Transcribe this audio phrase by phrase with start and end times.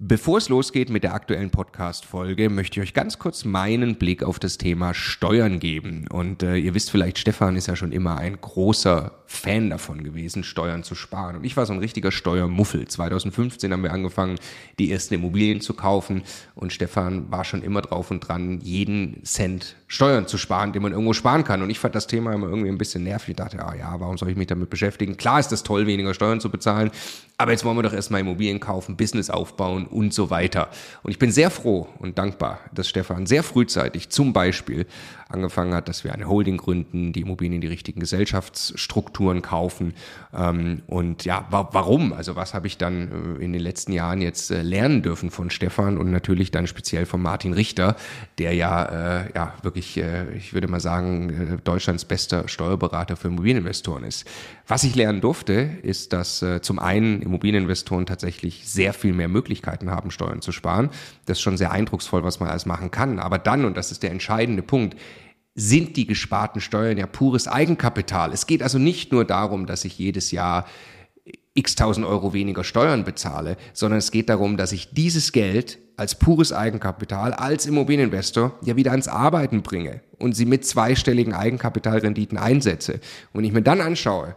[0.00, 4.38] Bevor es losgeht mit der aktuellen Podcast-Folge, möchte ich euch ganz kurz meinen Blick auf
[4.38, 6.06] das Thema Steuern geben.
[6.08, 10.44] Und äh, ihr wisst vielleicht, Stefan ist ja schon immer ein großer Fan davon gewesen,
[10.44, 11.34] Steuern zu sparen.
[11.34, 12.86] Und ich war so ein richtiger Steuermuffel.
[12.86, 14.38] 2015 haben wir angefangen,
[14.78, 16.22] die ersten Immobilien zu kaufen.
[16.54, 20.92] Und Stefan war schon immer drauf und dran, jeden Cent Steuern zu sparen, den man
[20.92, 21.60] irgendwo sparen kann.
[21.60, 23.30] Und ich fand das Thema immer irgendwie ein bisschen nervig.
[23.30, 25.16] Ich dachte, ah ja, warum soll ich mich damit beschäftigen?
[25.16, 26.92] Klar ist es toll, weniger Steuern zu bezahlen.
[27.40, 30.70] Aber jetzt wollen wir doch erstmal Immobilien kaufen, Business aufbauen und so weiter.
[31.04, 34.86] Und ich bin sehr froh und dankbar, dass Stefan sehr frühzeitig zum Beispiel
[35.28, 39.94] angefangen hat, dass wir eine Holding gründen, die Immobilien in die richtigen Gesellschaftsstrukturen kaufen.
[40.34, 42.12] Ähm, und ja, wa warum?
[42.12, 45.50] Also was habe ich dann äh, in den letzten Jahren jetzt äh, lernen dürfen von
[45.50, 47.96] Stefan und natürlich dann speziell von Martin Richter,
[48.38, 49.98] der ja, äh, ja wirklich,
[50.36, 54.26] ich würde mal sagen, Deutschlands bester Steuerberater für Immobilieninvestoren ist.
[54.66, 55.52] Was ich lernen durfte,
[55.82, 60.90] ist, dass zum einen Immobilieninvestoren tatsächlich sehr viel mehr Möglichkeiten haben, Steuern zu sparen.
[61.26, 63.18] Das ist schon sehr eindrucksvoll, was man alles machen kann.
[63.18, 64.96] Aber dann, und das ist der entscheidende Punkt,
[65.54, 68.32] sind die gesparten Steuern ja pures Eigenkapital.
[68.32, 70.66] Es geht also nicht nur darum, dass ich jedes Jahr
[71.54, 76.14] x tausend Euro weniger Steuern bezahle, sondern es geht darum, dass ich dieses Geld als
[76.14, 83.00] pures Eigenkapital, als Immobilieninvestor ja wieder ans Arbeiten bringe und sie mit zweistelligen Eigenkapitalrenditen einsetze.
[83.32, 84.36] Und ich mir dann anschaue,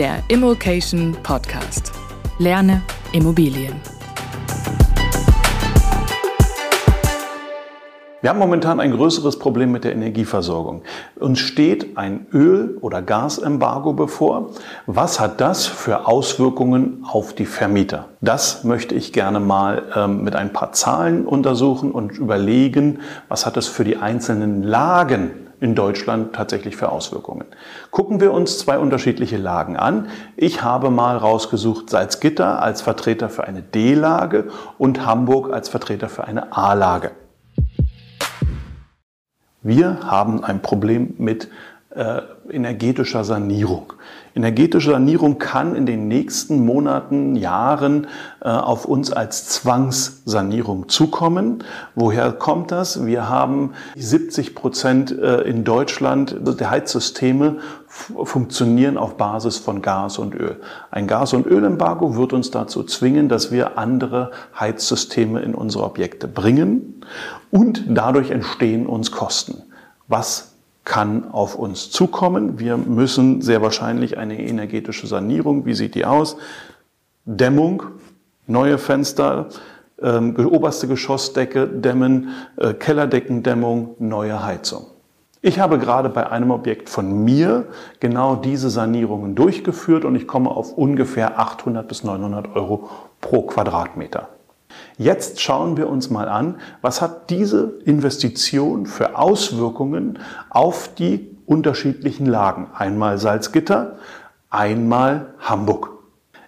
[0.00, 1.92] Der Immokation Podcast.
[2.38, 2.80] Lerne
[3.12, 3.74] Immobilien.
[8.22, 10.80] Wir haben momentan ein größeres Problem mit der Energieversorgung.
[11.16, 14.52] Uns steht ein Öl- oder Gasembargo bevor.
[14.86, 18.06] Was hat das für Auswirkungen auf die Vermieter?
[18.22, 23.58] Das möchte ich gerne mal ähm, mit ein paar Zahlen untersuchen und überlegen, was hat
[23.58, 27.46] es für die einzelnen Lagen in Deutschland tatsächlich für Auswirkungen.
[27.90, 30.08] Gucken wir uns zwei unterschiedliche Lagen an.
[30.36, 36.24] Ich habe mal rausgesucht Salzgitter als Vertreter für eine D-Lage und Hamburg als Vertreter für
[36.24, 37.12] eine A-Lage.
[39.62, 41.48] Wir haben ein Problem mit
[41.90, 42.20] äh,
[42.50, 43.94] energetischer Sanierung.
[44.36, 48.06] Energetische Sanierung kann in den nächsten Monaten, Jahren
[48.40, 51.64] äh, auf uns als Zwangssanierung zukommen.
[51.96, 53.04] Woher kommt das?
[53.06, 57.58] Wir haben 70 Prozent äh, in Deutschland der Heizsysteme
[57.88, 60.60] funktionieren auf Basis von Gas und Öl.
[60.92, 66.28] Ein Gas- und Ölembargo wird uns dazu zwingen, dass wir andere Heizsysteme in unsere Objekte
[66.28, 67.04] bringen
[67.50, 69.64] und dadurch entstehen uns Kosten.
[70.06, 70.49] Was
[70.84, 72.58] kann auf uns zukommen.
[72.58, 76.36] Wir müssen sehr wahrscheinlich eine energetische Sanierung, wie sieht die aus?
[77.24, 77.82] Dämmung,
[78.46, 79.48] neue Fenster,
[80.02, 84.86] ähm, oberste Geschossdecke dämmen, äh, Kellerdeckendämmung, neue Heizung.
[85.42, 87.66] Ich habe gerade bei einem Objekt von mir
[87.98, 92.90] genau diese Sanierungen durchgeführt und ich komme auf ungefähr 800 bis 900 Euro
[93.20, 94.28] pro Quadratmeter.
[95.00, 100.18] Jetzt schauen wir uns mal an, was hat diese Investition für Auswirkungen
[100.50, 102.66] auf die unterschiedlichen Lagen.
[102.76, 103.96] Einmal Salzgitter,
[104.50, 105.92] einmal Hamburg.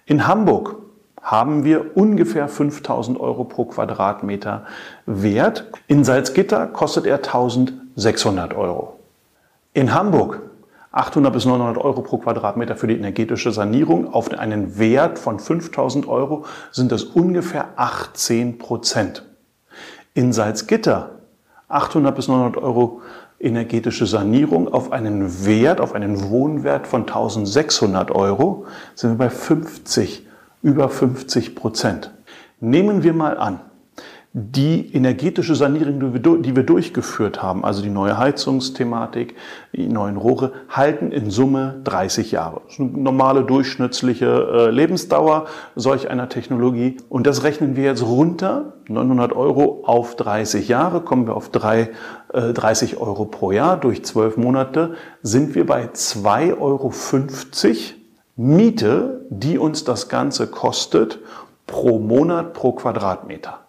[0.05, 0.75] In Hamburg
[1.19, 4.67] haben wir ungefähr 5000 Euro pro Quadratmeter
[5.07, 5.65] Wert.
[5.87, 8.99] In Salzgitter kostet er 1600 Euro.
[9.73, 10.41] In Hamburg
[10.93, 14.13] 800 bis 900 Euro pro Quadratmeter für die energetische Sanierung.
[14.13, 19.25] Auf einen Wert von 5000 Euro sind das ungefähr 18 Prozent.
[20.13, 21.09] In Salzgitter
[21.67, 23.01] 800 bis 900 Euro
[23.39, 30.27] energetische Sanierung auf einen Wert, auf einen Wohnwert von 1600 Euro sind wir bei 50,
[30.61, 32.13] über 50 Prozent.
[32.59, 33.59] Nehmen wir mal an,
[34.35, 39.35] die energetische Sanierung, die wir durchgeführt haben, also die neue Heizungsthematik,
[39.73, 42.61] die neuen Rohre, halten in Summe 30 Jahre.
[42.65, 45.45] Das ist eine normale durchschnittliche äh, Lebensdauer
[45.75, 46.97] solch einer Technologie.
[47.09, 51.91] Und das rechnen wir jetzt runter, 900 Euro auf 30 Jahre, kommen wir auf 3,
[52.33, 56.91] 30 äh, Euro pro Jahr durch 12 Monate, sind wir bei 2,50 Euro
[58.35, 61.19] Miete, die uns das Ganze kostet
[61.67, 63.62] pro Monat pro Quadratmeter.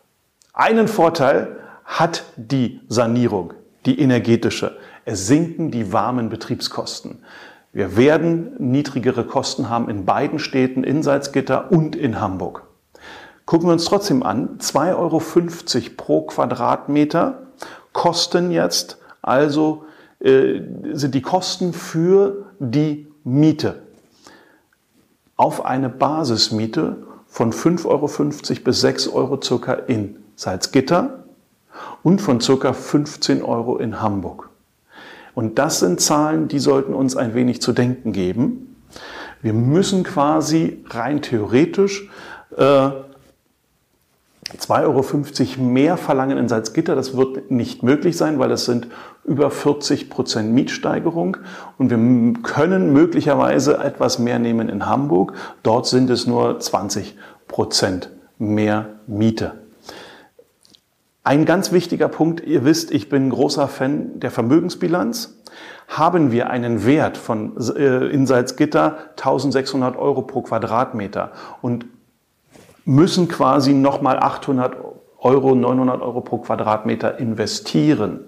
[0.57, 3.55] Einen Vorteil hat die Sanierung,
[3.87, 4.77] die energetische.
[5.05, 7.25] Es sinken die warmen Betriebskosten.
[7.73, 12.63] Wir werden niedrigere Kosten haben in beiden Städten, in Salzgitter und in Hamburg.
[13.47, 15.21] Gucken wir uns trotzdem an, 2,50 Euro
[15.97, 17.43] pro Quadratmeter
[17.93, 19.87] kosten jetzt also
[20.21, 20.61] äh,
[20.93, 23.83] sind die Kosten für die Miete.
[25.37, 31.25] Auf eine Basismiete von 5,50 Euro bis 6 Euro circa in Salzgitter
[32.03, 32.73] und von ca.
[32.73, 34.51] 15 Euro in Hamburg.
[35.35, 38.77] Und das sind Zahlen, die sollten uns ein wenig zu denken geben.
[39.43, 42.09] Wir müssen quasi rein theoretisch
[42.57, 42.91] äh,
[44.59, 46.95] 2,50 Euro mehr verlangen in Salzgitter.
[46.95, 48.89] Das wird nicht möglich sein, weil es sind
[49.25, 51.39] über 40 Prozent Mietsteigerung.
[51.79, 55.33] Und wir können möglicherweise etwas mehr nehmen in Hamburg.
[55.63, 57.17] Dort sind es nur 20
[57.49, 59.64] Prozent mehr Miete.
[61.27, 65.41] Ein ganz wichtiger Punkt, ihr wisst, ich bin großer Fan der Vermögensbilanz.
[65.89, 71.33] Haben wir einen Wert von äh, in Salzgitter 1600 Euro pro Quadratmeter
[71.63, 71.87] und
[72.85, 74.77] müssen quasi nochmal 800
[75.19, 78.21] Euro, 900 Euro pro Quadratmeter investieren,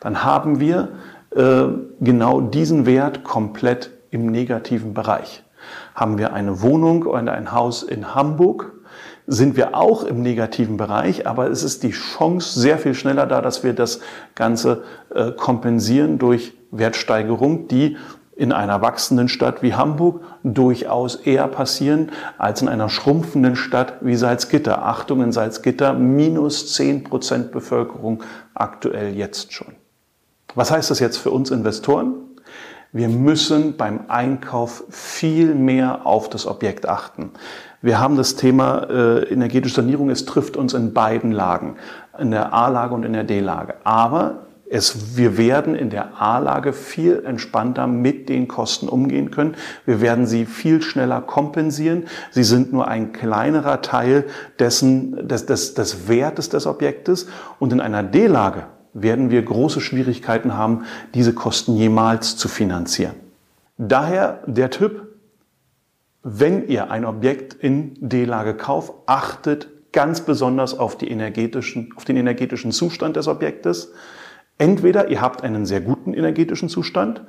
[0.00, 0.88] dann haben wir
[1.36, 1.64] äh,
[2.00, 5.44] genau diesen Wert komplett im negativen Bereich.
[5.94, 8.72] Haben wir eine Wohnung oder ein Haus in Hamburg,
[9.26, 13.40] sind wir auch im negativen Bereich, aber es ist die Chance sehr viel schneller da,
[13.40, 14.00] dass wir das
[14.34, 14.82] Ganze
[15.14, 17.96] äh, kompensieren durch Wertsteigerung, die
[18.40, 24.16] in einer wachsenden Stadt wie Hamburg durchaus eher passieren als in einer schrumpfenden Stadt wie
[24.16, 24.86] Salzgitter.
[24.86, 28.22] Achtung in Salzgitter, minus 10 Prozent Bevölkerung
[28.54, 29.74] aktuell jetzt schon.
[30.54, 32.14] Was heißt das jetzt für uns Investoren?
[32.92, 37.30] Wir müssen beim Einkauf viel mehr auf das Objekt achten.
[37.82, 41.76] Wir haben das Thema äh, energetische Sanierung, es trifft uns in beiden Lagen,
[42.18, 43.74] in der A-Lage und in der D-Lage.
[43.84, 49.54] Aber es, wir werden in der A-Lage viel entspannter mit den Kosten umgehen können.
[49.86, 52.06] Wir werden sie viel schneller kompensieren.
[52.32, 54.24] Sie sind nur ein kleinerer Teil
[54.58, 57.28] dessen, des, des, des Wertes des Objektes.
[57.60, 60.84] Und in einer D-Lage werden wir große Schwierigkeiten haben,
[61.14, 63.14] diese Kosten jemals zu finanzieren.
[63.78, 65.02] Daher der Tipp,
[66.22, 72.16] wenn ihr ein Objekt in D-Lage kauft, achtet ganz besonders auf, die energetischen, auf den
[72.16, 73.92] energetischen Zustand des Objektes.
[74.58, 77.24] Entweder ihr habt einen sehr guten energetischen Zustand,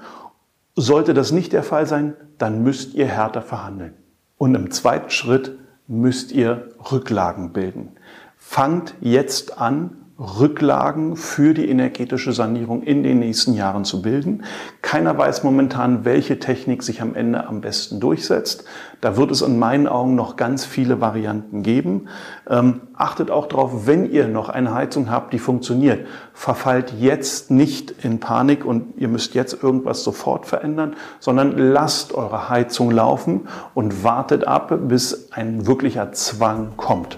[0.76, 3.94] sollte das nicht der Fall sein, dann müsst ihr härter verhandeln.
[4.38, 7.92] Und im zweiten Schritt müsst ihr Rücklagen bilden.
[8.38, 14.44] Fangt jetzt an, Rücklagen für die energetische Sanierung in den nächsten Jahren zu bilden.
[14.84, 18.66] Keiner weiß momentan, welche Technik sich am Ende am besten durchsetzt.
[19.02, 22.08] Da wird es in meinen Augen noch ganz viele Varianten geben.
[22.48, 27.92] Ähm, achtet auch darauf, wenn ihr noch eine Heizung habt, die funktioniert, verfallt jetzt nicht
[28.04, 34.04] in Panik und ihr müsst jetzt irgendwas sofort verändern, sondern lasst eure Heizung laufen und
[34.04, 37.18] wartet ab, bis ein wirklicher Zwang kommt.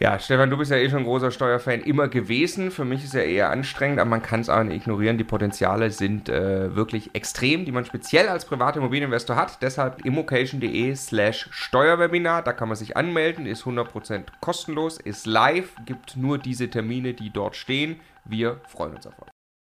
[0.00, 2.70] Ja, Stefan, du bist ja eh schon ein großer Steuerfan immer gewesen.
[2.70, 5.18] Für mich ist er eher anstrengend, aber man kann es auch nicht ignorieren.
[5.18, 9.60] Die Potenziale sind äh, wirklich extrem, die man speziell als privater Immobilieninvestor hat.
[9.60, 12.42] Deshalb immocation.de slash Steuerwebinar.
[12.42, 17.30] Da kann man sich anmelden, ist 100% kostenlos, ist live, gibt nur diese Termine, die
[17.30, 17.98] dort stehen.
[18.24, 19.37] Wir freuen uns auf euch.